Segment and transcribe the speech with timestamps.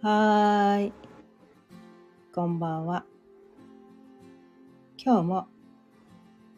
[0.00, 0.92] はーい。
[2.32, 3.04] こんばんは。
[4.96, 5.48] 今日も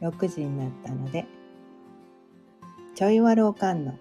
[0.02, 1.24] 6時になったので、
[2.94, 3.94] ちょいわるおかんの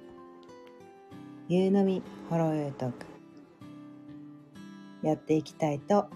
[1.48, 3.06] 夕飲みほろよいトーク、
[5.04, 6.10] やっていきたいと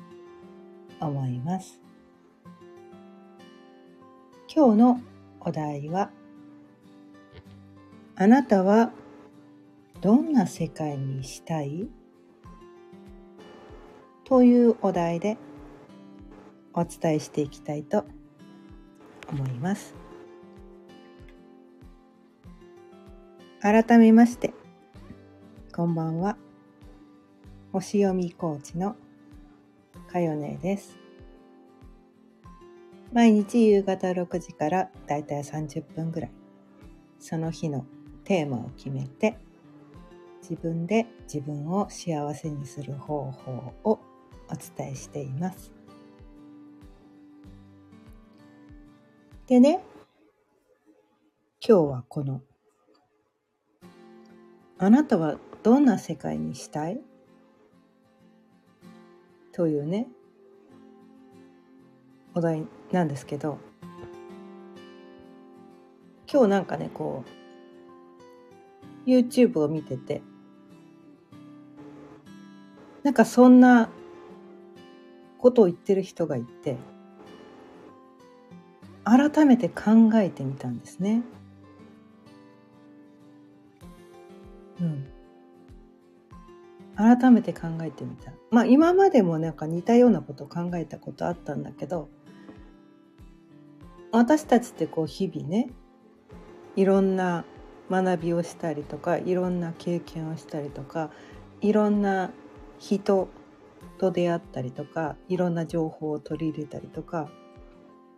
[0.99, 1.79] 思います。
[4.53, 5.01] 今日の
[5.39, 6.11] お題は、
[8.17, 8.91] あなたは
[10.01, 11.87] どんな世界にしたい？
[14.25, 15.37] というお題で
[16.73, 18.05] お伝えしていきたいと
[19.29, 19.93] 思います。
[23.61, 24.53] 改めまして、
[25.75, 26.37] こんばんは。
[27.71, 28.95] 星読みコーチの
[30.11, 30.97] かよねです。
[33.11, 36.31] 毎日夕方6時からだいたい30分ぐらい、
[37.19, 37.85] その日の
[38.23, 39.37] テーマを決めて、
[40.41, 43.99] 自分で自分を幸せにする方法を
[44.49, 45.71] お伝えしています。
[49.47, 49.83] でね、
[51.65, 52.41] 今日はこの
[54.77, 56.99] あなたはどんな世界にしたい？
[59.51, 60.07] というね、
[62.33, 63.59] お題なんですけど、
[66.31, 67.23] 今日なんかね、こ
[69.05, 70.21] う、YouTube を見てて、
[73.03, 73.89] なんかそんな
[75.43, 76.77] ことを言ってる人がいて、
[79.03, 81.21] 改めて考えてみたんですね。
[84.79, 85.05] うん。
[86.95, 88.31] 改めて考えてみた。
[88.51, 92.07] まあ今までもなんか似たようなことを考えたことあったんだけど、
[94.13, 95.71] 私たちってこう日々ね、
[96.77, 97.43] いろんな
[97.91, 101.11] 学びをしたりとか、いろんな経験をしたりとか、
[101.59, 102.31] いろんな
[102.79, 103.27] 人
[104.03, 107.29] と出会ったりとか、いろんな情報を取り入れたりとか、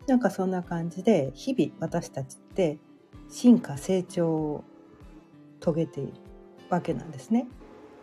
[0.07, 2.79] なんかそんな感じで日々私たちって
[3.29, 4.63] 進化成長を
[5.59, 6.13] 遂げている
[6.69, 7.47] わけなんですね。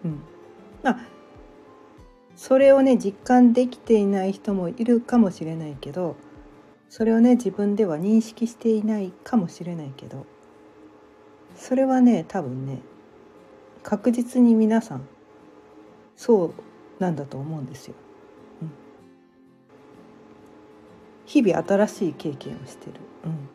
[0.04, 0.20] うん。
[0.82, 0.98] まあ
[2.36, 6.16] それをね実感できていない人もいるかもしれないけど
[6.88, 10.26] それをね自分では認識していないかもしれないけど
[11.54, 12.80] それはね多分ね
[13.82, 15.06] 確実に皆さん
[16.16, 16.54] そう
[17.02, 17.94] なんだと思うんですよ。
[18.62, 18.70] うん、
[21.26, 22.92] 日々新しい経験をしてる、
[23.24, 23.48] うん、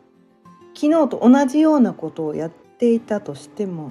[0.74, 3.90] 昨日と同じようなことをやっていたとしても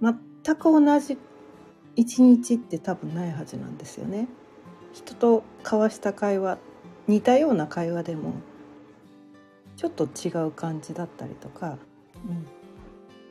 [0.00, 1.18] 全く同じ
[1.94, 4.28] 一日って多分ないはずなんですよね。
[4.94, 6.58] 人と交わした会話
[7.06, 8.32] 似たような会話でも
[9.76, 11.76] ちょっと違う感じだったりとか、
[12.26, 12.46] うん、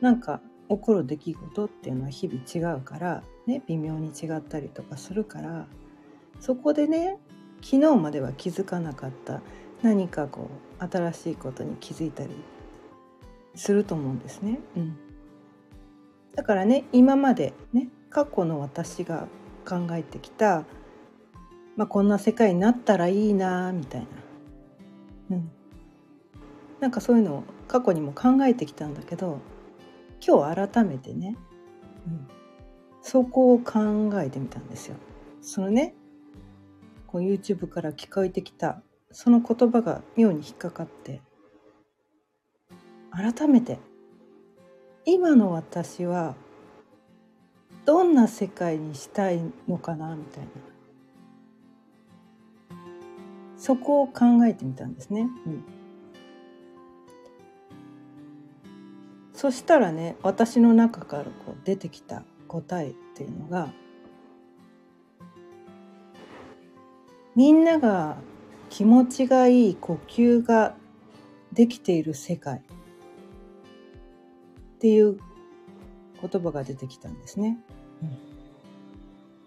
[0.00, 5.66] なんか起こる出来事っていうのは日々違うから、ね、微妙に違ったりとかするから
[6.38, 7.16] そこでね
[7.62, 9.40] 昨日までは気づかなかった
[9.82, 12.30] 何かこう新しいことに気づいたり
[13.54, 14.60] すると思うんですね。
[14.76, 14.96] うん、
[16.34, 19.26] だからね今までね過去の私が
[19.66, 20.64] 考えてきた、
[21.76, 24.02] まあ、こんな世界になったらいいなみたい
[25.30, 25.50] な、うん、
[26.80, 29.40] なんかそういうのを過去にも考えてきたんだけど
[30.24, 31.36] 今日改めてね、
[32.06, 32.28] うん、
[33.08, 34.96] そこを考えてみたんですよ。
[35.40, 35.94] そのね
[37.06, 41.22] こう YouTube から聞こえてきたその言葉が妙に引っかかって
[43.10, 43.78] 改めて
[45.06, 46.34] 今の私は
[47.86, 50.48] どんな世界にしたいのかなみたいな
[53.56, 55.22] そこを考えてみたんですね。
[55.22, 55.64] うん、
[59.32, 63.72] そしたらね私の中からこう出てきた答えっていうのが
[67.36, 68.16] みんなが
[68.70, 70.74] 気持ちがいい呼吸が
[71.52, 72.60] できている世界っ
[74.80, 75.18] ていう
[76.20, 77.58] 言葉が出てきたんですね。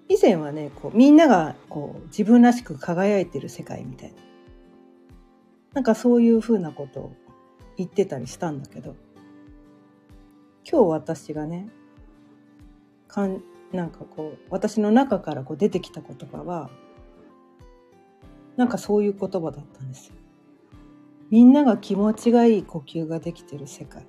[0.07, 4.15] 以前はねこうみんながこう自分らしく輝いてる世界みたいな
[5.73, 7.15] なんかそういうふうなことを
[7.77, 8.95] 言ってたりしたんだけど
[10.69, 11.69] 今日私がね
[13.11, 16.69] かんなんかこう私の中からこう出てきた言葉は
[18.57, 20.15] なんかそういう言葉だったんですよ。
[21.29, 24.05] みんなが気持ちがいい呼吸ができてる世界。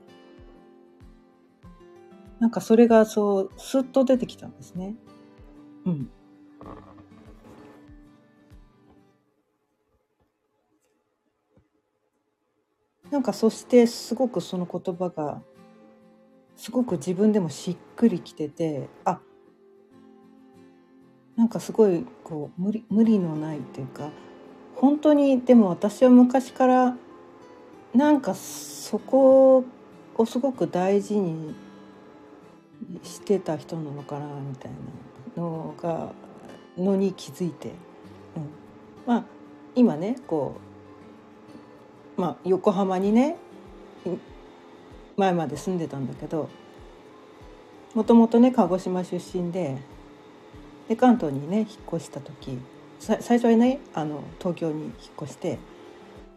[2.41, 4.97] なんかそれがそうスッと出てきたんですね。
[5.87, 6.11] うん。
[13.13, 15.43] なんかそしてすごくその言葉が
[16.63, 19.19] すごく自分でもしっくりきててあ
[21.35, 24.11] なんかすごいこう無理無理のないっていうか
[24.77, 26.97] 本当にでも私は昔から
[27.93, 29.65] なんかそこ
[30.15, 31.57] をすごく大事に
[33.03, 34.71] してた人なのかなみたい
[35.37, 36.13] なのが
[36.79, 37.71] のに気づいて、
[38.37, 38.47] うん、
[39.05, 39.25] まあ
[39.75, 40.61] 今ねこ
[42.17, 43.37] う、まあ、横浜にね
[45.23, 46.49] 前まで住んでたんだけど
[47.95, 49.79] もともとね鹿児島出身で
[50.89, 52.59] で関東にね引っ越した時
[52.99, 55.59] 最初はねあの東京に引っ越して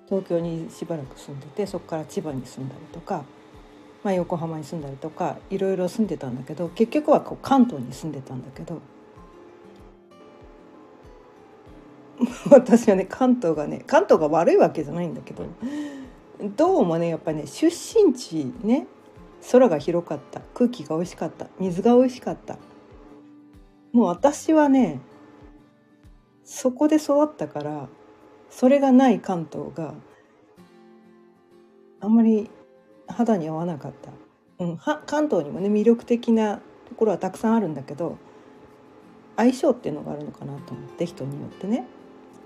[0.07, 3.23] 東京にしばらく住んでてそこから千葉に住んだりとか、
[4.03, 8.81] まあ、横浜に住んだりとかいろいろ住んでたんだけど結局はこう関東に住んでたんだけど
[12.51, 15.47] 私はね関東がね関東が悪いわけじゃないんだけど
[16.45, 18.88] どうもねやっぱね出身地ね
[19.51, 20.42] 空が広かった。
[20.53, 21.47] 空気が美味しかった。
[21.59, 22.57] 水が美味しかった。
[23.92, 25.00] もう私はね
[26.44, 27.88] そこで育ったから
[28.50, 29.94] それがない関東が
[32.01, 32.50] あんまり
[33.07, 34.12] 肌に合わなかった、
[34.63, 38.18] うん、は関東にもね魅力的なところはたくさんあるんだけど
[39.38, 41.86] 相性っていうのがあるのかなと思って人によってね。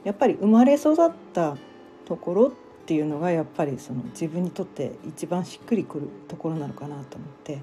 [0.03, 1.57] やっぱり生まれ育った
[2.05, 2.53] ところ
[2.89, 7.59] っていうのがやっぱりその自分にとって一番しっくりくるところなのかなと思って。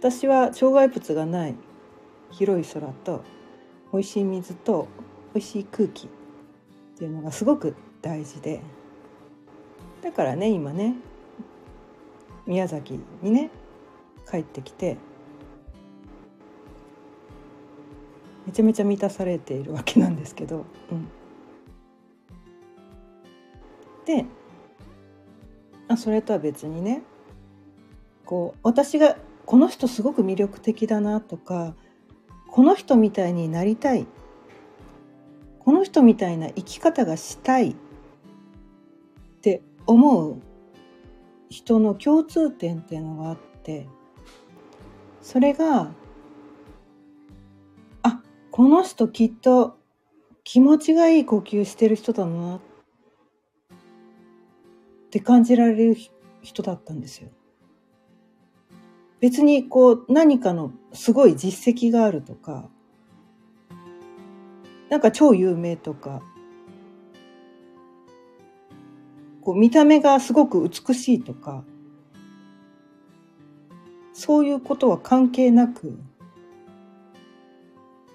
[0.00, 1.54] 私は障害物がない
[2.32, 3.22] 広い空と
[3.92, 4.88] 美味しい水と
[5.32, 6.10] 美味しい空気っ
[6.98, 8.60] ていうのがすごく大事で。
[10.02, 10.96] だからね今ね
[12.44, 13.50] 宮崎にね
[14.28, 14.96] 帰ってきて
[18.44, 21.08] めちゃめちゃ満たされているわけなんですけど、うん、
[24.04, 24.26] で
[25.88, 27.02] あそれとは別にね。
[28.28, 31.74] こう私がこの人すごく魅力的だなとか
[32.46, 34.06] この人みたいになりたい
[35.60, 37.74] この人みたいな生き方がしたいっ
[39.40, 40.42] て思う
[41.48, 43.88] 人の共通点っていうのがあって
[45.22, 45.90] それが
[48.02, 48.20] あ
[48.50, 49.78] この人きっと
[50.44, 52.60] 気持ちがいい呼吸してる人だなっ
[55.08, 55.96] って感じられる
[56.42, 57.28] 人だったんですよ。
[59.20, 62.68] 別にこう何かのすごい実績があるとか
[64.88, 66.22] なんか超有名とか、
[69.42, 71.62] こう見た目がすごく美しいとか、
[74.14, 75.98] そういうことは関係なく、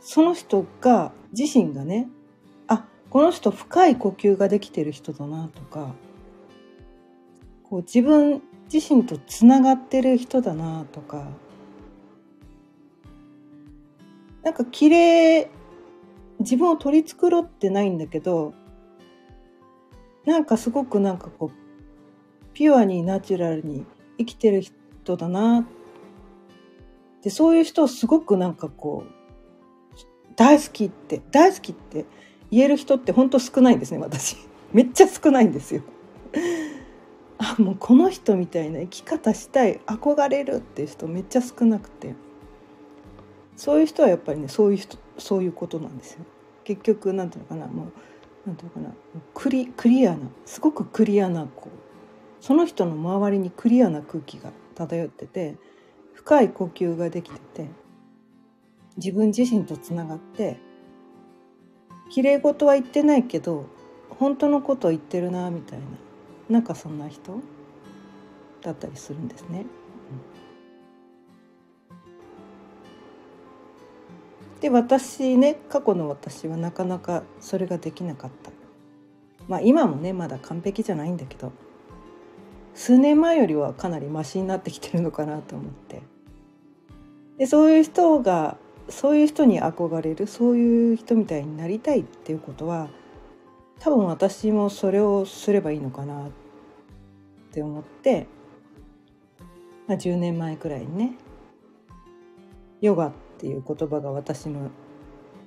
[0.01, 2.09] その人が自身がね、
[2.67, 5.93] あ、この人深い呼吸ができてる人だなとか、
[7.73, 11.27] こう自分自身とつながってる人だなとか、
[14.43, 15.49] なんか綺麗
[16.37, 18.53] 自分を取り繕ってないんだけど
[20.23, 23.87] なんかすごくなんかこうピュアにナチュラルに
[24.19, 25.65] 生きてる人だな
[27.23, 29.93] でそういう人をすごくなんかこう
[30.35, 32.05] 大好きって大好きって
[32.51, 34.37] 言える人って本当少ないんですね私。
[34.73, 35.81] めっちゃ少ないんですよ。
[37.43, 42.15] あもうこの人みたいな生き方したい憧れるっていう人めっちゃ少なくて。
[43.55, 46.25] そういう人はやっぱりねそういう人そういうことなんですよ。
[46.63, 47.87] 結局なんていうのかなも
[48.45, 48.95] うなんていうのかな
[49.33, 55.55] クリクリアなすごくクリアなこうその人の周りにクリアな空気が漂ってて
[56.13, 57.67] 深い呼吸ができてて
[58.97, 60.57] 自分自身とつながって
[62.09, 63.65] 綺麗事は言ってないけど
[64.09, 65.85] 本当のことを言ってるなみたいな。
[66.49, 67.39] なんかそんな人
[68.61, 69.65] だったりするんですね。
[74.61, 78.49] で私ね過去の私はなかなかそれができなかった
[79.49, 81.51] まあ今もねまだ完璧じゃないんだけど
[82.73, 86.01] 数年前よりはかなりマシになってきてるのかなと思って
[87.37, 88.55] でそういう人が
[88.87, 92.87] そういう人に憧れるそういう人みたいになりたいっていうことは
[93.79, 96.29] 多分私もそれをすればいいのかなっ
[97.51, 98.27] て思って、
[99.87, 101.13] まあ、10年前くらいにね
[102.81, 104.69] ヨガっていう言葉が私の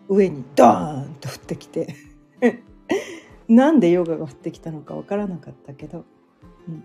[0.09, 1.95] 上にドーンと降ってきて
[3.49, 6.05] なんでヨガが降ってきたのか分からなかったけど、
[6.69, 6.85] うん、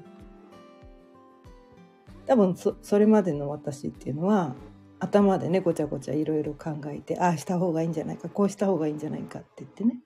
[2.25, 4.55] 多分そそれまでの私っていうのは
[5.00, 10.00] 頭でねごちゃごちゃいろいろ考えてああした方がいいんじゃないかこうした方がいいんじゃないかって言ってね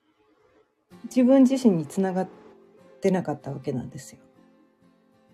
[1.04, 2.28] 自分自身につながっ
[3.00, 4.18] てなかったわけなんですよ。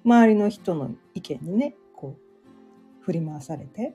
[0.05, 3.95] 周りの人の意見にねこう振り回されて。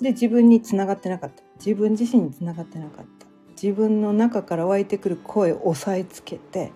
[0.00, 6.72] で自分につながってなかった自分自身につながってなかった自分の中から湧いてくる声を押さえつけて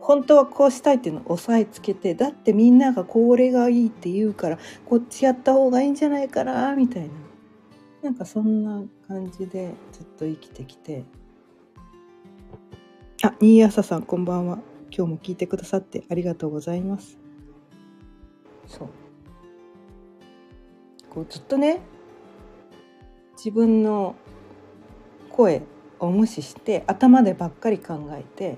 [0.00, 7.08] 本当はこうしたいっていうのを押さえつけてだってみんながこれがいいって言うからこっちやった方がいいんじゃないかなみたいな
[8.02, 11.04] なんかそんな感じでずっと生きてきて。
[13.22, 14.58] あ新朝さんこんばんは。
[14.90, 17.18] 今日も聞いてくださってありがとうございます。
[18.66, 18.88] そう。
[21.10, 21.82] こうずっとね
[23.36, 24.14] 自分の
[25.28, 25.60] 声
[25.98, 28.56] を無視して頭でばっかり考えて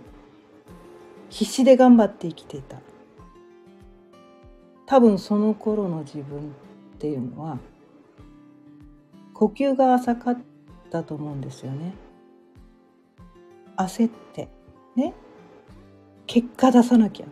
[1.30, 2.78] 必死で頑張って生きていた。
[4.87, 7.58] 多分その頃の自分っていうのは
[9.35, 10.38] 呼吸が浅かっ
[10.91, 11.95] たと思うんですよね。
[13.76, 14.49] 焦って。
[14.95, 15.12] ね。
[16.26, 17.26] 結果出さなきゃ。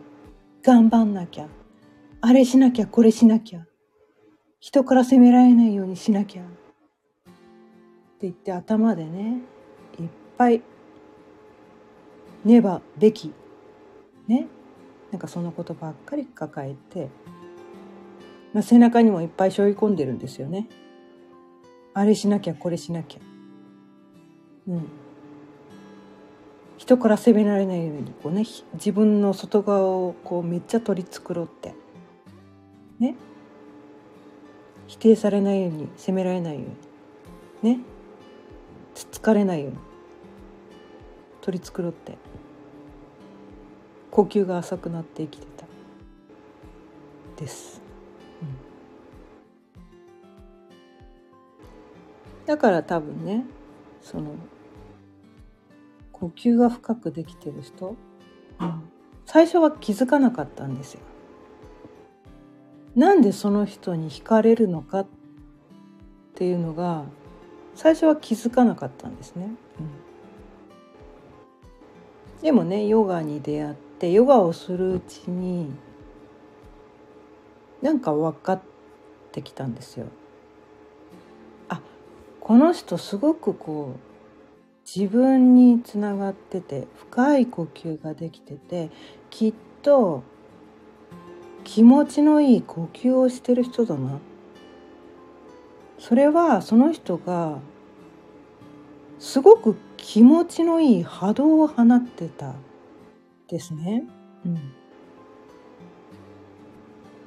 [0.61, 1.47] 頑張んなきゃ。
[2.21, 3.65] あれしなきゃこれしなきゃ。
[4.59, 6.43] 人から責められないようにしなきゃ。
[6.43, 6.51] って
[8.21, 9.41] 言って頭でね
[9.99, 10.07] いっ
[10.37, 10.61] ぱい
[12.45, 13.33] ねばべき。
[14.27, 14.47] ね。
[15.11, 17.09] なんかそのことばっかり抱えて、
[18.53, 20.67] まあ、背中にもいっぱい背負い込んでるんですよね。
[21.93, 23.19] あれしなきゃこれしなきゃ。
[24.67, 24.87] うん。
[26.77, 31.75] 人から責められないようにこうね自分の外側をこうめっちゃ取り繕って。
[32.99, 33.15] ね。
[34.87, 36.61] 否定されないように責められないよ
[37.63, 37.75] うに。
[37.75, 37.81] ね。
[38.95, 39.77] つつかれないように。
[41.41, 42.17] 取り繕って。
[44.11, 45.65] 呼吸が浅くなって生きてた。
[47.35, 47.81] です、
[48.41, 48.72] うん、
[52.45, 53.45] だから多分ね
[54.01, 54.35] その
[56.11, 57.95] 呼吸が深くできてる人、
[58.59, 58.83] うん、
[59.25, 61.01] 最初は気づかなかったんですよ。
[62.95, 65.07] なんでその人に惹かれるのかっ
[66.35, 67.05] ていうのが
[67.75, 69.49] 最初は気づかなかったんですね。
[69.79, 69.83] う
[72.39, 75.71] ん、でもねヨガに出会ってヨガをするうちに
[77.81, 78.61] なんか分かっ
[79.31, 80.07] てきたんですよ。
[82.43, 83.99] この人すごくこう
[84.85, 88.91] 自分につながってて深い呼吸ができてて
[89.29, 90.23] きっと
[91.63, 94.19] 気持ちのいい呼吸をしてる人だな
[95.97, 97.59] それはその人が
[99.19, 102.55] すごく気持ちのいい波動を放ってた
[103.47, 104.03] ですね。
[104.45, 104.73] うん、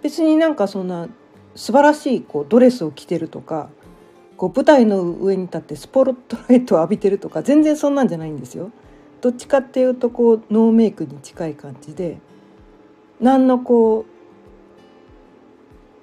[0.02, 1.08] 別になんかそんな
[1.54, 3.70] 素晴らしいこうドレスを着てるとか
[4.36, 8.70] こう舞台の上に立ってスポットライトを浴びてるとか全然そんなんじゃないんですよ。
[9.20, 12.18] どっちかっていうとこうノーメイクに近い感じで
[13.20, 14.04] 何のこ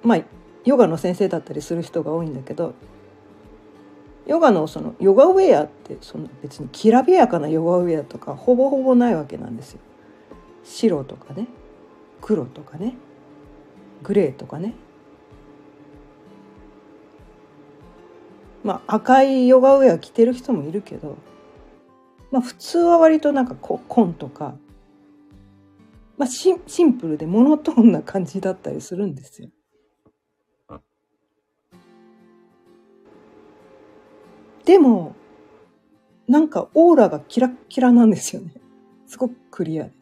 [0.04, 0.22] うまあ
[0.64, 2.74] ヨガの先生だったりする人が多いんだけど
[4.26, 9.80] ヨガのそのヨガウェアってその別にきらびやかなヨガウェアとかほぼほぼないわけなんですよ。
[10.64, 11.46] 白とかね
[12.20, 12.94] 黒とかね
[14.02, 14.74] グレーとかね
[18.64, 21.16] まあ、赤いヨガウェア着てる人もいるけど、
[22.32, 24.56] まあ、普通は割となんかこう紺とか、
[26.16, 29.50] まあシ、シンプルでモノトーンな感じだったりするんですよ。
[34.64, 35.14] でも
[36.26, 38.54] なんかオーラがキラッキラなんですよね。
[39.06, 39.92] すごくクリアで。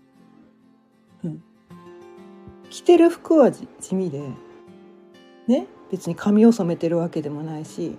[1.24, 1.42] うん。
[2.70, 4.22] 着てる服は地味で、
[5.48, 7.96] ね、別に髪を染めてるわけでもないし、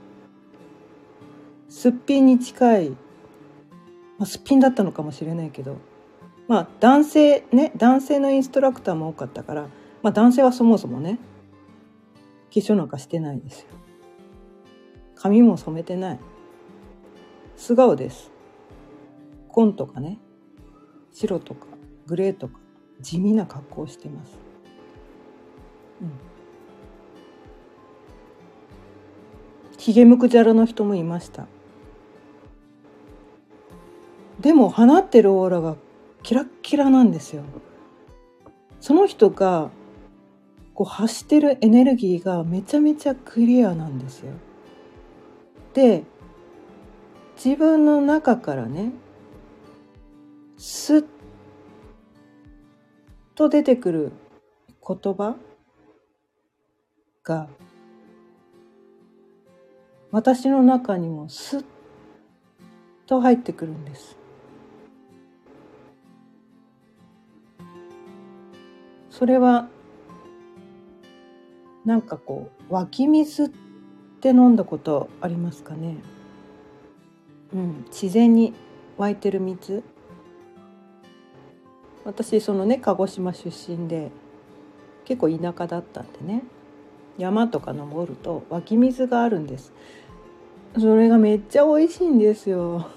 [1.73, 2.95] すっぴんに近い、ま
[4.19, 5.77] あ、すっぴんだったのかもしれないけど
[6.47, 9.63] まあ男性ね男性のインストラクターも多かったから、
[10.03, 11.17] まあ、男性はそもそもね
[12.53, 13.67] 化粧なんかしてないですよ。
[15.15, 16.19] 髪も染めてない。
[17.57, 18.31] 素顔です。
[19.47, 20.19] 紺とかね
[21.11, 21.65] 白とか
[22.05, 22.59] グレーとか
[23.01, 24.37] 地味な格好をしてます。
[26.03, 26.11] うん。
[29.79, 31.47] ひげむくじゃらの人もいました。
[34.43, 35.77] でも放ってるオーラが
[36.21, 37.43] キラッキラなんですよ。
[38.81, 39.71] その人が
[40.73, 44.33] こう発してるエネルギーがめちゃめちゃクリアなんですよ。
[45.73, 46.03] で
[47.37, 48.91] 自分の中からね
[50.57, 51.05] スッ
[53.35, 54.11] と出てくる
[54.85, 55.37] 言葉
[57.23, 57.47] が
[60.11, 61.65] 私の中にもスッ
[63.07, 64.17] と入ってくるんです。
[69.13, 69.69] それは
[71.85, 73.49] なんかこう湧き水っ
[74.21, 75.97] て飲んだことありますかね？
[77.53, 78.55] うん自然に
[78.97, 79.83] 湧いてる水？
[82.03, 84.09] 私そのね鹿児島出身で
[85.05, 86.43] 結構田舎だったんでね。
[87.19, 89.73] 山とか登ると湧き水があるんです。
[90.79, 92.87] それがめっちゃ美味しいんですよ。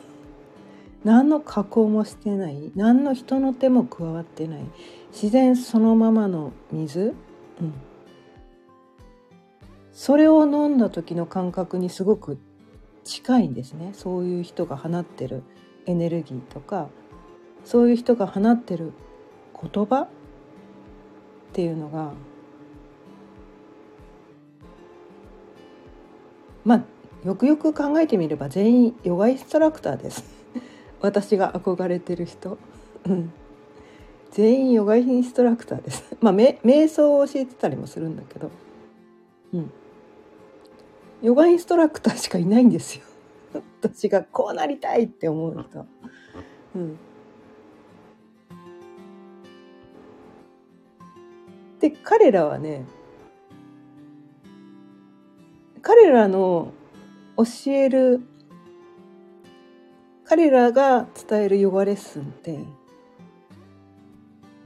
[1.06, 2.72] 何の加工もしてない。
[2.74, 4.64] 何の人の手も加わってない。
[5.12, 7.14] 自然そのままの水、
[7.60, 7.72] うん、
[9.92, 12.40] それを飲んだ時の感覚にすごく
[13.04, 13.90] 近いんですね。
[13.92, 15.44] そういう人が放ってる
[15.86, 16.88] エネルギーとか。
[17.64, 18.92] そういう人が放ってる
[19.72, 20.02] 言葉。
[20.02, 20.08] っ
[21.52, 22.14] ていうのが。
[26.64, 26.84] まあ
[27.24, 30.35] よくよく考えてみれば全員ヨガインストラクターです。
[31.00, 32.58] 私が憧れてる人、
[33.04, 33.32] うん、
[34.30, 36.16] 全員ヨガインストラクターです。
[36.20, 38.50] まあ瞑想を教えてたりもするんだけど、
[39.52, 39.70] うん、
[41.22, 43.04] ヨガインストラクターしかいないんですよ。
[43.80, 45.86] 私がこうなりたいって思う人、
[46.74, 46.98] うん、
[51.80, 52.84] で彼らはね
[55.82, 56.72] 彼らの
[57.36, 58.20] 教える
[60.28, 62.58] 彼らが伝えるヨガレッスンって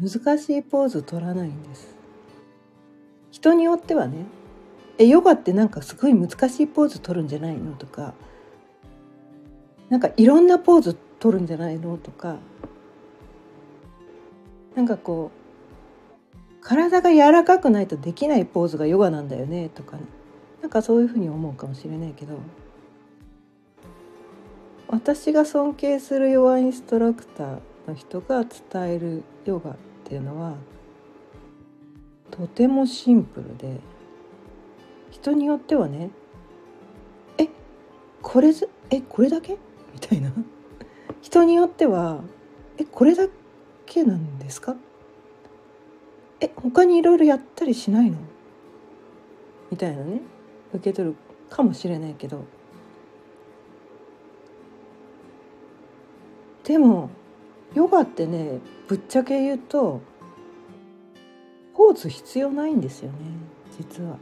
[0.01, 1.95] 難しいポーズ取らないんです。
[3.31, 4.25] 人によってはね
[4.99, 8.13] えヨガってなんかすごい難しいポーズ取るんじゃないのとか
[9.89, 12.37] なんかいろんなポーズ取るんじゃないのとか
[14.75, 20.03] なんかこう体が柔らかくないとできないポーズがヨガなんだよねとかね
[20.61, 22.39] なんかそういうふうに思うかもしれないけど
[24.93, 30.55] 私が尊敬するヨガインストラクターの人が伝えるヨガっていうのは
[32.33, 33.79] とてもシンプルで
[35.13, 36.11] 人によってはね
[37.39, 37.49] え
[38.21, 39.59] これずえこれだけ？
[39.95, 40.33] みたいな。
[41.23, 42.23] 人によっては
[42.77, 43.29] えこれだ
[43.87, 44.75] けなんですか？
[46.41, 48.19] え他にいろいろやったりしないの？
[49.71, 50.21] みたいなね
[50.75, 51.17] 受け取る
[51.49, 52.45] かもしれないけど
[56.71, 57.11] でも
[57.75, 60.01] ヨガってねぶっちゃけ言うと
[61.75, 63.17] ポーズ必要ないんですよね
[63.77, 64.19] 実は。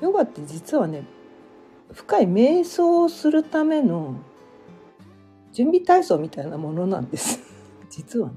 [0.00, 1.04] ヨガって実はね
[1.92, 4.16] 深い瞑想をするための
[5.52, 7.38] 準備体操みたいなものなんです
[7.90, 8.34] 実はね。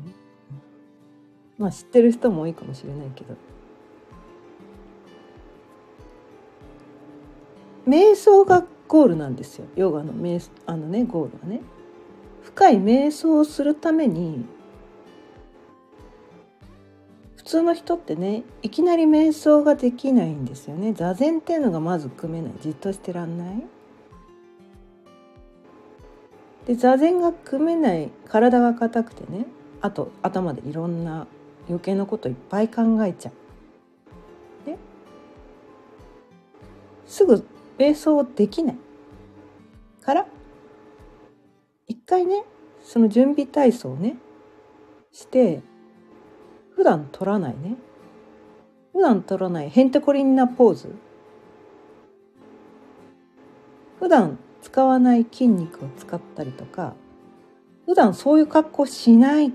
[1.57, 3.35] まあ知ってる人も多いかもしれないけど。
[7.87, 9.67] 瞑想がゴールなんですよ。
[9.77, 11.61] ヨガの瞑あのねゴールはね。
[12.43, 14.43] 深い瞑想をするために
[17.37, 20.91] 普通の人ってねいきなり瞑想ができないんですよね。
[20.91, 22.51] 座禅っていうのがまず組めない。
[22.59, 23.63] じっとしてらんない。
[26.65, 28.11] で座禅が組めない。
[28.27, 29.45] 体が硬くてね。
[29.79, 31.27] あと頭でいろんな
[31.69, 33.31] 余計なこといっぱい考えちゃ
[34.65, 34.69] う。
[34.69, 34.77] ね、
[37.05, 37.47] すぐ
[37.81, 38.77] 瞑想できない。
[40.01, 40.27] から
[41.87, 42.43] 一回ね
[42.83, 44.17] その準備体操をね
[45.11, 45.61] して
[46.75, 47.75] 普段取らないね。
[48.93, 50.93] 普段取らないへんてこりんなポーズ。
[53.99, 56.93] 普段使わない筋肉を使ったりとか
[57.87, 59.51] 普段そういう格好しないっ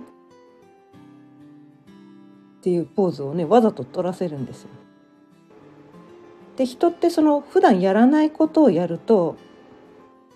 [2.61, 4.71] ていうポーズをねわざと取らせるんですよ。
[6.57, 9.37] で人ってその普段やらないことをやると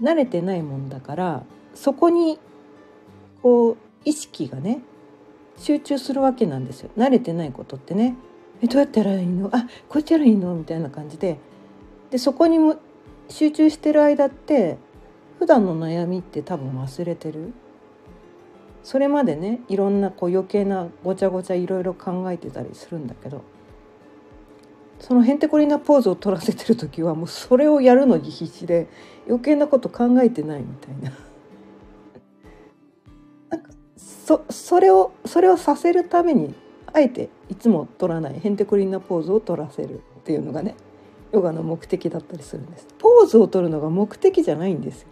[0.00, 2.38] 慣れてないもんだからそこに
[3.42, 4.82] こう意識がね
[5.56, 6.90] 集中するわけなんですよ。
[6.96, 8.16] 慣れてないことってね。
[8.62, 9.48] えどうやったらいいの？
[9.52, 10.54] あこうやったらいいの？
[10.54, 11.38] みたいな感じで。
[12.10, 12.76] でそこにも
[13.28, 14.78] 集中してる間って
[15.38, 17.52] 普段の悩みって多分忘れてる。
[18.82, 23.42] それまでねいろんなこう余計なごちゃごちゃいろいろ考えてたりするんだけど。
[25.00, 28.86] そのへんてこりなポーズを取らせてる時はもうそれをやるのに必死で
[29.26, 31.10] 余計なこと考えてないみたいな。
[33.50, 36.54] なんかそそれをそれをさせるために
[36.92, 40.76] あえていつも取らないへんてこりんなポーズを取らせるっていうのがね
[41.32, 45.08] ヨガの目的だったりするんですポーズを取るのが目的じゃないんですよ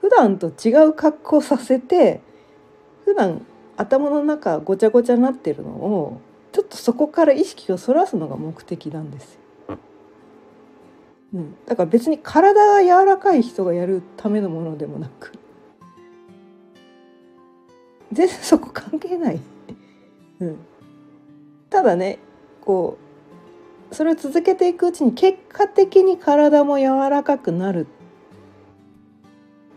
[0.00, 2.20] 普段と違う格好させて
[3.04, 3.44] 普段
[3.76, 6.20] 頭の中ごちゃごちゃになってるのを
[6.56, 9.34] ちょっとそこから意識をそらすのが目的なんです
[9.68, 9.76] よ。
[11.34, 15.32] うん、だから別に体が柔らかい人がやるためのものでもなく。
[18.10, 19.40] 全然そこ関係ない、
[20.40, 20.56] うん、
[21.68, 22.20] ただね
[22.62, 22.96] こ
[23.92, 27.86] それを続けていくうちに結果的に体も柔らかくなる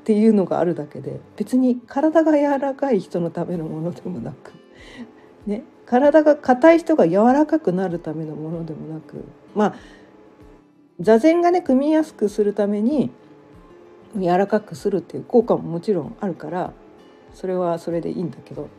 [0.01, 4.53] っていうのがあるだけで別に体が柔らかい人のためのものでもなく、
[5.45, 9.25] ね、体が硬い人が柔らかくなるためのものでもなく
[9.56, 9.75] まあ
[10.99, 13.10] 座禅がね組みやすくするために
[14.15, 16.73] 柔らかくするっていう効果ももちろんあるから
[17.34, 18.69] それはそれでいいんだけど。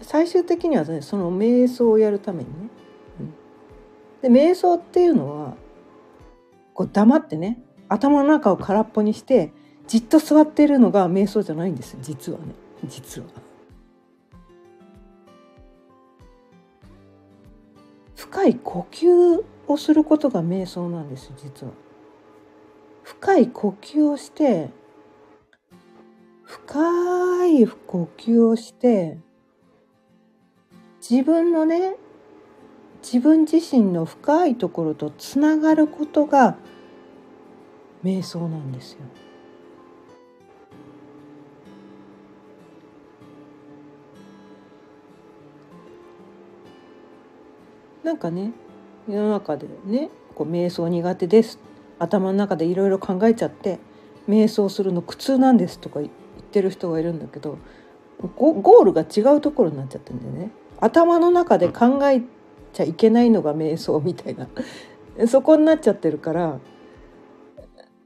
[0.00, 2.68] 最終的にはねその瞑想をやるためにね、
[4.22, 5.56] うん、で瞑想っていうのは
[6.72, 9.52] こう黙ってね頭の中を空っぽにして
[9.88, 12.54] じっと座っているのが瞑想じゃないんです実はね。
[12.86, 13.47] 実は。
[18.18, 21.72] 深い呼吸をすることが瞑想なんです実は。
[23.04, 24.70] 深い呼吸をして
[26.42, 29.18] 深い呼吸をして
[31.00, 31.94] 自分のね
[33.04, 36.56] 自分自身の深いところとつながることが
[38.02, 38.98] 瞑想なんですよ。
[48.08, 48.52] なんかね
[49.06, 51.58] 世の中でねこう瞑想苦手です。
[51.98, 53.80] 頭の中でいろいろ考えちゃって
[54.26, 56.12] 瞑想するの苦痛なんですとか言っ
[56.50, 57.58] てる人がいるんだけど
[58.34, 60.52] ゴールが違うところになっちゃってんだよね。
[60.80, 62.22] 頭の中で考え
[62.72, 64.48] ちゃいけないのが瞑想みたいな。
[65.28, 66.58] そこになっちゃってるから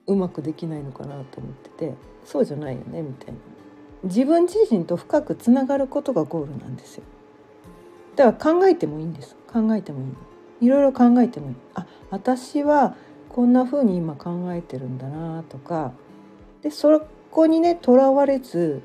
[0.08, 3.38] うまくできないのかなと思っててそうじゃないよねみたいな。
[4.02, 7.04] 自分自身と深くつながることがゴールなんですよ。
[8.16, 9.36] だから考えてもいいんです。
[9.52, 10.02] 考えてもい
[10.64, 11.56] いいろいろ考えてもいい。
[11.74, 12.94] あ私は
[13.28, 15.92] こんな風に今考えてるんだなとか。
[16.62, 18.82] でそこにねとらわれず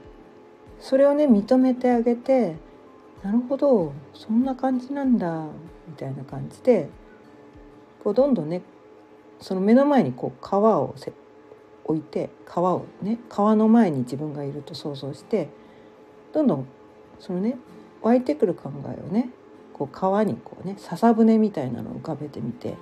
[0.79, 2.55] それをね認めてあげて
[3.23, 5.45] なるほどそんな感じなんだ
[5.87, 6.89] みたいな感じで
[8.03, 8.61] こうどんどんね
[9.39, 10.95] その目の前にこう川を
[11.83, 15.49] 置いて川をね川の前に自分がいると想像して
[16.33, 16.67] どんどん
[17.19, 17.57] そのね
[18.01, 19.29] 湧いてくる考えをね
[19.77, 22.75] こう川にこうね笹舟みたいなのを浮かべてみて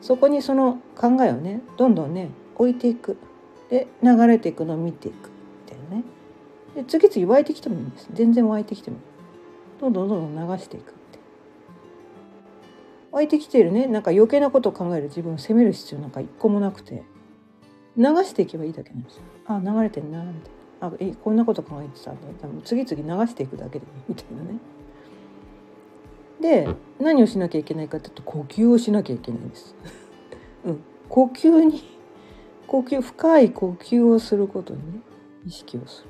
[0.00, 3.16] そこにその考えをねどんどんね置いていく。
[3.70, 5.28] で流れていくのを見ていく
[5.66, 6.04] みたいなね。
[6.74, 8.08] で次々湧いてきてもいいんです。
[8.12, 8.96] 全然湧いてきても
[9.80, 11.18] どんどんどんどん流していくって。
[13.12, 13.86] 湧いてきてるね。
[13.86, 15.08] なんか余計なことを考える。
[15.08, 17.02] 自分を責める必要なんか一個もなくて。
[17.96, 19.22] 流していけばいいだけなんですよ。
[19.46, 20.88] あ流れてんなみたいな。
[20.88, 22.20] あえこんなこと考えてたんだ。
[22.64, 23.92] 次々流していくだけでいい。
[24.08, 24.58] みたいなね。
[26.40, 26.68] で
[27.00, 29.74] 何をしなきゃいけないかっていうと呼吸をしなきゃいけないんです。
[30.64, 31.82] うん、呼吸に
[32.66, 35.00] 呼吸深い呼吸をすることにね
[35.46, 36.08] 意識をする。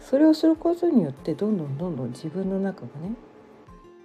[0.00, 3.14] それをすることによってどんどんどんどん自分の中がね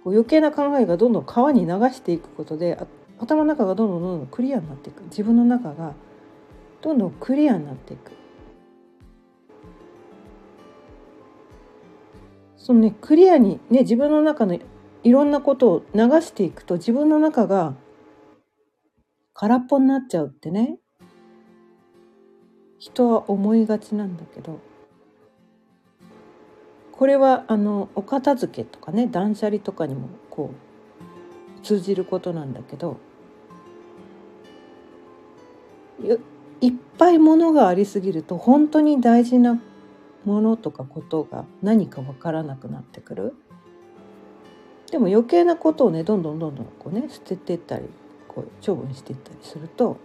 [0.02, 2.78] こう余計な考えがどんどん川に流していくことで
[3.18, 5.94] 頭の中がどんどんどんどんクリアになっていく自分の中が
[6.82, 8.12] どんどんクリアになっていく
[12.64, 14.58] そのねクリアにね自分の中の
[15.02, 17.74] いろんなことを流していくと自分の中が
[19.34, 20.78] 空っぽになっちゃうってね。
[22.78, 24.60] 人は思いがちなんだけど。
[26.90, 30.50] これはあのお片付けとかね断捨離とかにもこ
[31.60, 32.96] う通じることなんだけど。
[36.62, 39.60] いっぱいものがありすぎると本当に大事な
[40.24, 43.34] ものとかことが何か分からなくなってくる。
[44.90, 47.88] でも余計なことをねどんどんどんどんこうね捨てていったり
[48.28, 49.96] こう処分していったりすると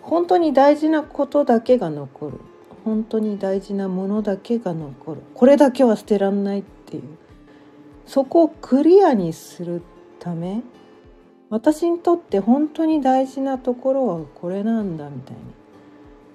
[0.00, 2.40] 本当に大事なことだけが残る。
[2.84, 5.22] 本当に大事なものだけが残る。
[5.32, 7.02] これだけは捨てらんないっていう。
[8.06, 9.82] そこをクリアにする
[10.18, 10.62] ため
[11.48, 15.40] 私にとって本当に大事なところはこれなんだみたいな。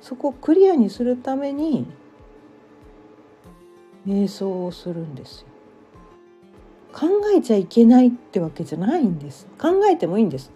[0.02, 1.86] そこをクリアにするために
[4.08, 5.48] 瞑想をするんですよ。
[6.94, 9.48] 考えちゃいけないってわけじゃないんです。
[9.60, 10.52] 考えてもいいんです。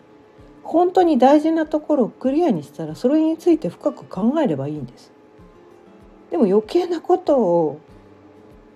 [0.63, 5.12] 本当に大事なところをクリアにしたらそれについて深く考えればいいんです。
[6.32, 7.79] でも余計なことを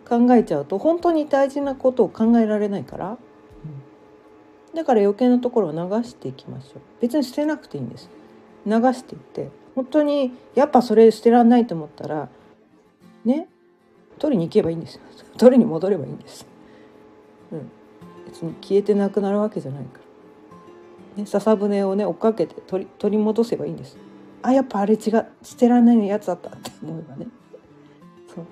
[0.08, 8.10] 考えちゃうと本当に大事なことを考えられないから、うん、だから余計なところを流していきましょう別に捨てなくていいんです
[8.66, 12.30] 流していって本当にやっぱそれ捨てらんないと思ったら
[13.26, 13.50] ね
[14.20, 15.00] 取りに行けばいいんです。
[15.38, 16.48] 取りに戻ればいいんです、
[17.52, 17.72] うん、
[18.26, 20.00] 別に消えてなくなるわけじゃないか
[21.16, 23.98] ら、ね、笹舟をね追っかけて取り取り戻せばいいんです。
[24.42, 27.28] あやっぱあれ違う捨てられないやつだったって思えばね。
[28.34, 28.46] そう。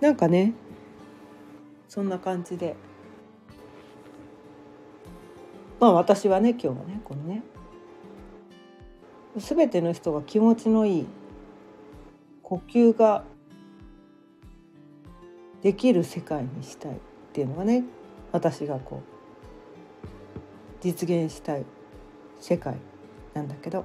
[0.00, 0.54] なんかね
[1.88, 2.74] そんな感じで。
[5.78, 7.42] まあ私はね今日はねこのね
[9.36, 11.06] 全ての人が気持ちのいい
[12.42, 13.24] 呼吸が
[15.62, 16.94] できる世界にしたいっ
[17.32, 17.84] ていうのがね
[18.30, 18.98] 私がこう
[20.80, 21.64] 実現したい
[22.40, 22.76] 世界
[23.32, 23.84] なんだけど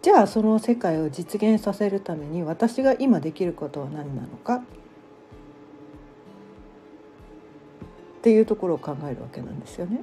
[0.00, 4.56] じゃあその世界を実現させるために私が今できることは何なのか？
[4.56, 4.62] っ
[8.22, 10.02] ていうところを考えるわけなんですよね。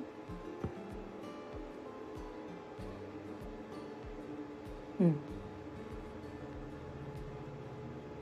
[5.00, 5.16] うん、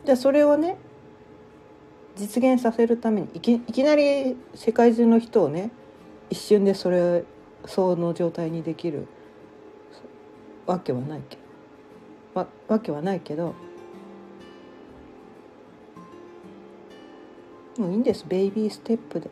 [0.05, 0.77] じゃあそれをね
[2.15, 5.71] 実現させるためにいきいきなり世界中の人をね
[6.29, 7.23] 一瞬でそれ
[7.65, 9.07] その状態にできる
[10.65, 11.37] わけはないけ
[12.33, 13.53] わわけはないけど。
[17.77, 18.25] もういいんです。
[18.27, 19.29] ベイビーステップで。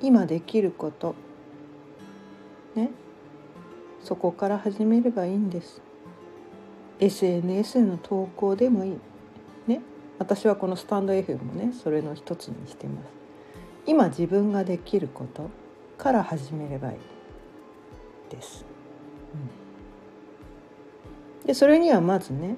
[0.00, 1.14] 今できること。
[2.74, 2.90] ね。
[4.02, 5.80] そこから始めればいいんです。
[7.04, 8.98] SNS の投稿でもいい。
[9.66, 9.80] ね。
[10.18, 13.08] 私はこのスタンド F もねそれの一つにしてます。
[13.86, 15.50] 今自分ができること
[15.98, 16.98] から始めればいい。
[18.30, 18.64] です、
[21.42, 22.56] うん、でそれにはまずね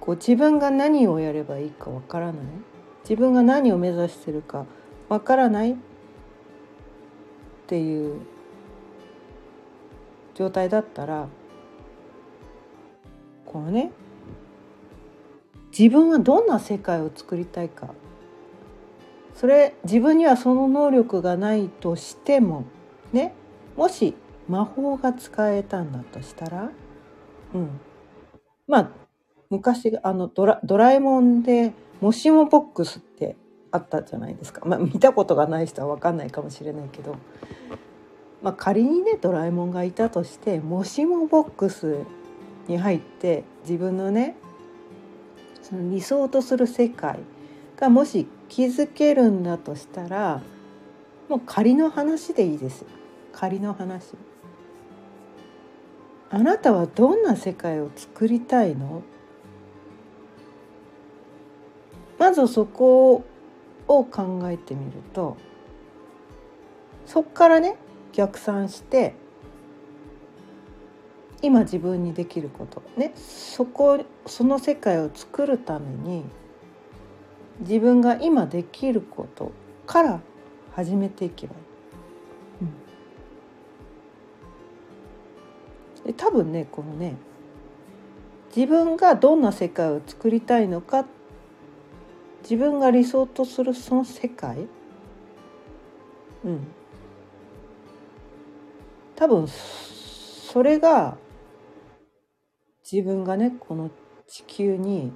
[0.00, 2.44] こう自分が何をやればいいかわからない。
[3.04, 4.64] 自分が何を目指してるか
[5.08, 5.72] わからない。
[5.72, 5.74] っ
[7.66, 8.20] ていう
[10.34, 11.28] 状態だったら
[13.52, 13.90] このね。
[15.76, 17.88] 自分はどんな世界を作りたいか。
[19.34, 22.64] それ自分にはその能力がないとしても
[23.12, 23.34] ね。
[23.76, 24.14] もし
[24.48, 26.70] 魔法が使えたんだとしたら、
[27.54, 27.80] うん、
[28.66, 28.90] まあ
[29.50, 33.36] 昔あのドラドラえもんでもしもボックスって
[33.70, 37.16] あったじゃないですか、まあ、見たことがない人は分かんないかもしれないけど、
[38.42, 42.04] まあ、仮にねドラえもんがいたとしてもしもボックス
[42.68, 44.36] に入って自分のね
[45.62, 47.20] その理想とする世界
[47.76, 50.42] がもし気づけるんだとしたら
[51.28, 52.84] もう仮の話でいいです
[53.32, 54.14] 仮の話。
[56.30, 59.02] あなたはどんな世界を作りたいの？
[62.18, 63.24] まずそこ
[63.86, 65.36] を考えてみると
[67.04, 67.76] そこからね
[68.12, 69.14] 逆算して
[71.42, 72.82] 今自分にできること。
[72.96, 73.12] ね。
[73.16, 76.24] そこその世界を作るために
[77.60, 79.52] 自分が今できること
[79.86, 80.20] から
[80.72, 81.60] 始めていけばいい。
[86.04, 87.16] うん、で多分ねこのね
[88.54, 91.04] 自分がどんな世界を作りたいのか
[92.42, 94.68] 自分が理想とするその世界
[96.44, 96.66] うん。
[99.16, 101.16] 多分それが
[102.92, 103.90] 自分がねこの
[104.28, 105.12] 地球に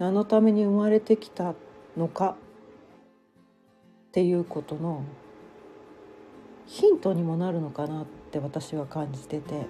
[0.00, 1.54] 何のために生まれてきた
[1.96, 2.36] のか
[4.08, 5.04] っていうことの
[6.66, 9.66] ヒントにもなるのかなって私は感じてて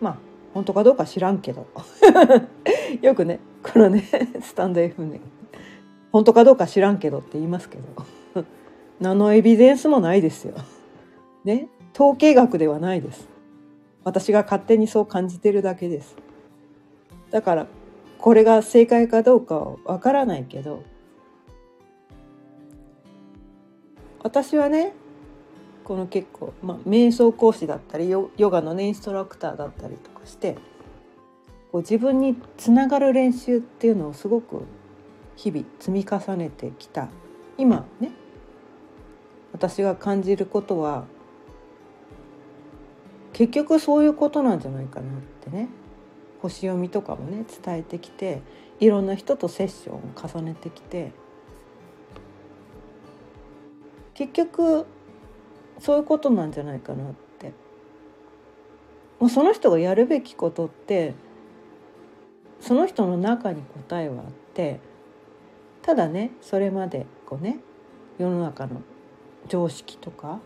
[0.00, 0.18] まあ
[0.54, 1.66] 本当かどうか知らんけど
[3.02, 4.04] よくねこのね
[4.40, 5.20] スタンド F ね
[6.12, 8.42] 本当かどうか知らんけどって言いますけど
[9.00, 10.54] 何のエビデンスもないですよ。
[11.44, 13.33] ね統計学ではないです。
[14.04, 16.16] 私が勝手にそう感じてるだけです。
[17.30, 17.66] だから
[18.18, 20.84] これが正解かどうかはわからないけど
[24.22, 24.94] 私はね
[25.84, 30.54] この結構、まあ、瞑想講師だったりヨガのねインストラクターだったりとかして
[31.72, 34.62] こう自分につながる練習っていうのをすごく
[35.36, 37.08] 日々積み重ねてきた
[37.58, 38.12] 今ね
[39.52, 41.04] 私が感じることは
[43.34, 45.68] 結局そういうことなんじゃないかなってね。
[46.40, 48.42] 星読みとかもね伝えてきて
[48.80, 51.12] いろんな人とセッションを重ねてきて。
[54.14, 54.86] 結局
[55.80, 57.52] そういうことなんじゃないかなって。
[59.18, 61.14] もうその人がやるべきことって
[62.60, 64.80] その人の中に答えはあって
[65.82, 67.58] ただねそれまでこうね
[68.18, 68.82] 世の中の
[69.48, 70.40] 常識とか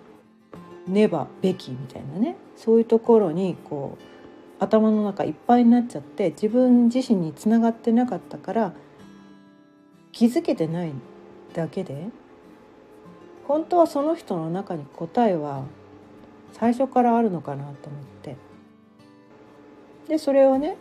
[0.88, 2.36] ねばべきみたいなね。
[2.56, 4.02] そういうところにこう
[4.58, 8.72] 頭の中いっぱいになっちゃって自分自身につながってなかったから
[10.12, 10.92] 気づけてない
[11.54, 12.08] だけで
[13.46, 15.64] 本当はその人の中に答えは
[16.52, 18.36] 最初からあるのかなと思って。
[20.08, 20.76] でそれをね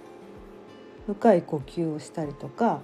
[1.06, 2.82] 深い呼吸をしたりとか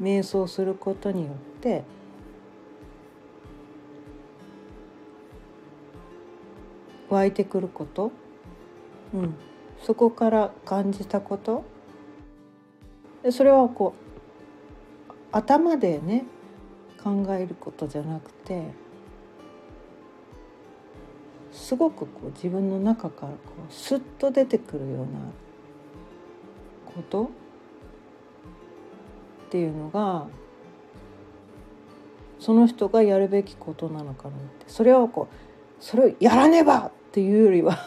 [0.00, 1.84] 瞑想することによって
[7.10, 8.12] 湧いてくること、
[9.14, 9.34] うん、
[9.82, 11.64] そこから感じたこと？
[13.22, 16.24] でそれはこう頭でね
[17.02, 18.70] 考えることじゃなくて
[21.52, 23.36] すごくこう自分の中からこ
[23.68, 25.04] うスッと出てくるような
[26.86, 27.30] こと？
[29.48, 30.26] っていうのが
[32.38, 34.66] その人がやるべきことなのかなって。
[34.68, 35.34] それをこう
[35.82, 37.78] それをやらねばていうよりは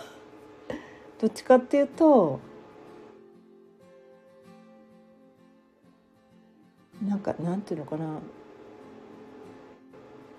[1.20, 2.40] どっちかっていうと
[7.06, 8.20] なんかなんていうのかな。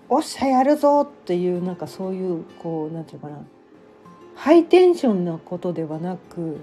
[0.09, 3.43] おっしゃやるぞっていうなんかそういうこうなんていうかな。
[4.35, 6.59] ハイテンションなことではなく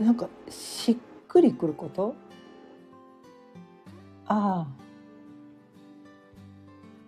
[0.00, 0.96] なんかしっ
[1.28, 2.14] くりくること？
[4.26, 4.83] ああ。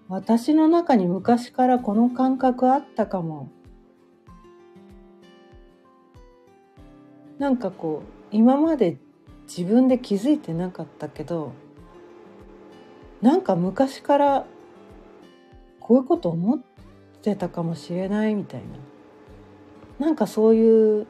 [0.09, 3.51] 私の中に昔からこの感覚あったかも。
[7.39, 8.99] なんかこう今まで
[9.47, 11.53] 自分で気づいてなかったけど
[13.21, 14.47] なんか昔から
[15.81, 16.61] こういうこと思っ
[17.23, 18.61] てたかもしれないみたい
[19.99, 20.07] な。
[20.07, 21.07] なんかそういう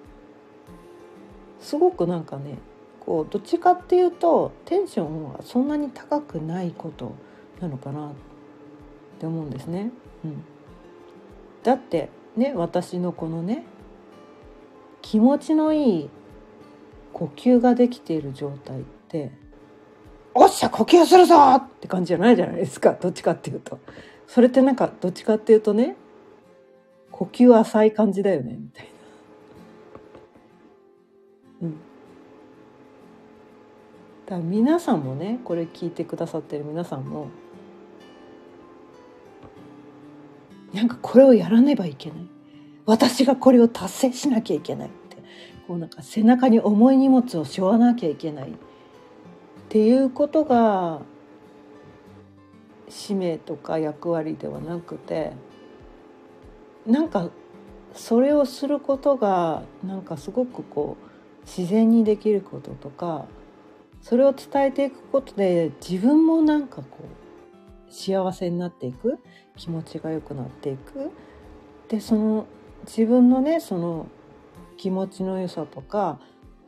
[1.60, 2.58] すごくなんかね
[3.00, 7.14] こうどっちかっていうとテンションはそんなに高くないこと
[7.60, 8.12] なのかな
[9.16, 9.90] って思うんですね。
[10.24, 10.44] うん、
[11.62, 13.64] だってね私のこのね
[15.00, 16.10] 気持ちのいい
[17.12, 19.32] 呼吸ができている状態って
[20.34, 23.78] 「おっしゃ呼吸するぞ!」って感じじゃないじゃないですかどっちかっていうと。
[24.26, 25.96] それってなんかどっちかっていうとね
[27.10, 28.86] 呼吸浅い感じだよねみたい
[31.62, 31.68] な。
[31.68, 31.76] うん、だ
[34.30, 37.28] から皆さんもねこれ聞いてくださってる皆さんも
[40.76, 42.18] なんかこれをやらねばいけない。
[42.84, 45.16] 私がこれを達成しなきゃいけないって。
[45.66, 48.50] こうなんか背中に重い荷物を背負わなきゃいけない。
[48.50, 48.52] っ
[49.70, 51.00] ていうことが
[52.90, 55.32] 使命とか役割ではなくて
[56.86, 57.30] なんか
[57.94, 63.24] それをすることがなんかすごくこう自然にできることとか
[64.02, 67.25] それを伝えていくことで自分もなんかこう
[67.90, 69.18] 幸せになっていく
[69.56, 71.10] 気持ちが良くなっていく。
[71.88, 72.46] でその
[72.84, 74.06] 自分のねその
[74.76, 76.18] 気持ちの良さとか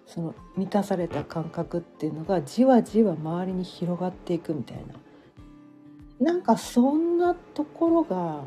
[0.07, 4.95] その満たされた感覚っていうのがじわじわ周りに広がっていくみたいな。
[6.21, 8.43] なんかそんなところが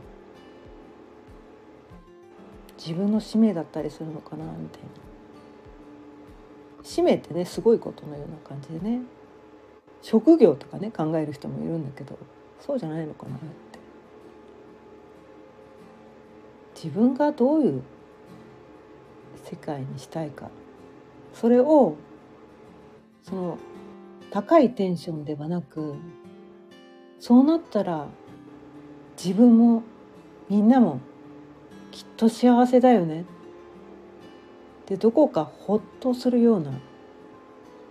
[2.77, 4.89] 自分の使命だったりするのかなみたいな。
[6.83, 9.01] 使命ってねすごいことのような感じでね。
[10.01, 12.17] 職業とかね考える人もいるんだけど。
[12.65, 13.45] そうじゃないのかなって。
[16.75, 17.83] 自分がどういう
[19.43, 20.49] 世界にしたいか。
[21.33, 21.95] それを
[23.23, 23.57] その
[24.31, 25.95] 高いテンションではなく
[27.19, 28.07] そうなったら
[29.21, 29.83] 自分も
[30.49, 30.99] みんなも
[31.91, 33.25] きっと幸せだよね。
[34.87, 36.71] でどこかほっとするような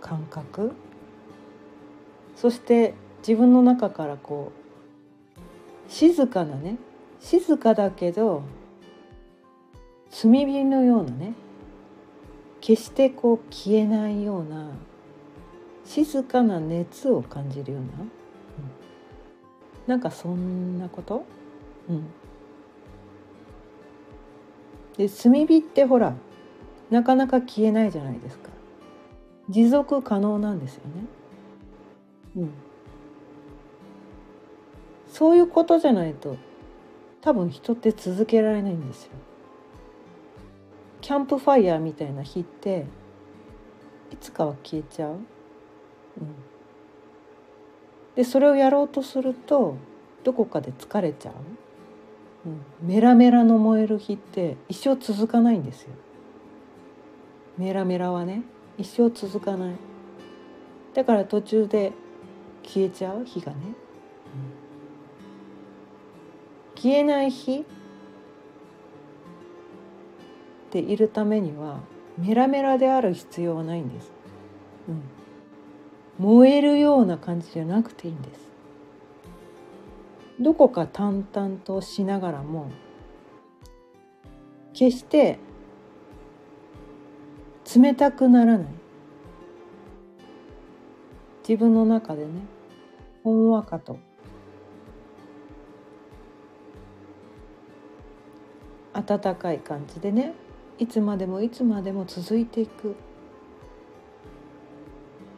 [0.01, 0.73] 感覚。
[2.35, 4.60] そして自分の中からこう
[5.91, 6.77] 静かなね
[7.19, 8.43] 静かだけど
[10.09, 11.33] 炭火のようなね
[12.61, 14.71] 決してこう消えないような
[15.83, 18.09] 静かな熱を感じるような、うん、
[19.85, 21.25] なんかそんなこと、
[21.89, 22.07] うん、
[24.97, 26.13] で炭火ってほら
[26.89, 28.49] なかなか消えないじゃないですか。
[29.49, 31.05] 持続可能なんですよね。
[32.37, 32.70] うん。
[35.21, 36.35] そういうことじゃないと
[37.21, 39.11] 多分人って続けられないんですよ。
[40.99, 42.87] キャンプファイヤーみたいな火って
[44.11, 45.19] いつかは消えちゃう、うん、
[48.15, 49.75] でそれをやろうとすると
[50.23, 51.35] どこかで疲れちゃう、
[52.47, 55.89] うん、メラメラの燃える火って一生続かないんですよ。
[57.59, 58.41] メラメラはね
[58.79, 59.75] 一生続かない。
[60.95, 61.91] だから途中で
[62.63, 63.59] 消えちゃう火がね、
[66.81, 67.63] 消えない火
[70.71, 71.81] でいるためには
[72.17, 74.11] メラメラである必要はないんです、
[74.89, 78.41] うん、燃えるような感じじゃなくていいんです。
[80.39, 82.71] どこか淡々としながらも
[84.73, 85.37] 決して
[87.75, 88.67] 冷たくならない。
[91.47, 92.31] 自分の中でね
[93.23, 93.99] ほんわかと
[99.01, 100.33] 温かい感じでね
[100.79, 102.95] いつまでもいつまでも続いていく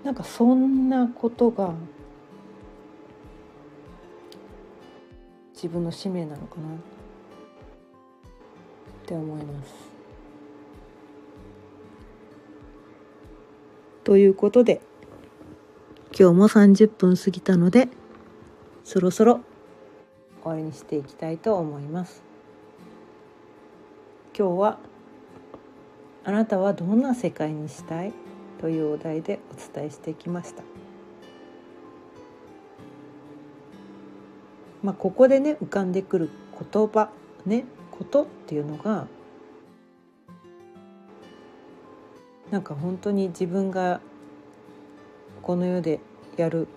[0.03, 1.73] なんかそんなことが
[5.53, 6.77] 自分の使命なのかなっ
[9.05, 9.73] て思います。
[14.03, 14.81] ということで
[16.17, 17.87] 今日も30分過ぎたので
[18.83, 19.39] そろそろ
[20.41, 22.22] 終わりにしていきたいと思います。
[24.35, 24.79] 今日は
[26.23, 28.13] あなたはどんな世界にしたい
[28.59, 30.63] というお題でお伝えしてきました。
[34.81, 36.29] まあ、ここでね浮かんでくる
[36.71, 37.09] 言葉
[37.45, 39.07] ねことっていうのが
[42.51, 44.01] なんか本当に自分が
[45.41, 45.99] この世で
[46.37, 46.67] やる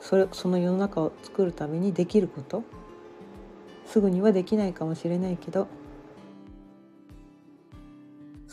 [0.00, 2.62] それその世の中を作るためにできること
[3.84, 5.68] すぐにはできないかもしれないけど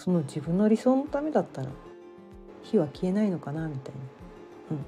[0.06, 1.70] その自分の理想のためだったら
[2.62, 4.02] 火は消えないのかなみたいな、
[4.72, 4.86] うん、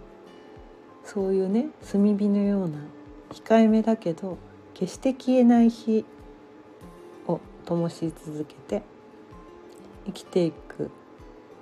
[1.03, 2.77] そういうね炭火のような
[3.31, 4.37] 控えめだけど
[4.75, 6.05] 決して消えない火
[7.27, 8.83] を灯し続けて
[10.05, 10.91] 生きていく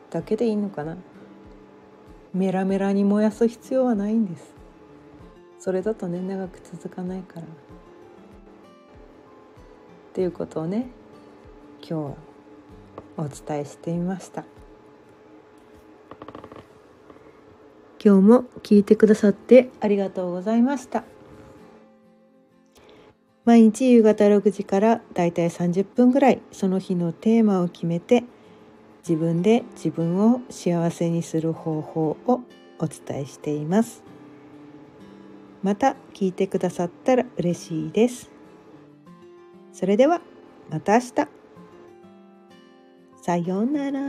[0.10, 0.98] だけでいいのかな。
[2.34, 4.54] メラメラに燃やす必要はないんです。
[5.60, 7.42] それだとね長く続かないから。
[7.42, 7.46] っ
[10.14, 10.88] ていうことをね
[11.82, 12.35] 今日は
[13.18, 14.44] お伝えしてみました。
[18.04, 21.04] 今日も聞いてくださってありがとうございました。
[23.46, 28.24] 毎日夕方6時からだいたい30分ぐらいその日のテーマを決めて
[29.08, 32.42] 自分で自分を幸せにする方法を
[32.80, 34.04] お伝えしています。
[35.64, 38.30] また聞いてくださったら嬉しいです。
[39.74, 40.22] それでは
[40.70, 41.45] また明日。
[43.26, 44.00] さようなら。